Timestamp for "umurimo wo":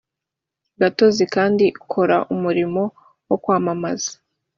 2.33-3.37